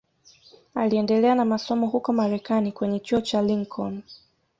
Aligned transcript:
Aliendelea 0.75 1.35
na 1.35 1.45
masomo 1.45 1.87
huko 1.87 2.13
Marekani 2.13 2.71
kwenye 2.71 2.99
chuo 2.99 3.21
cha 3.21 3.41
Lincoln 3.41 4.01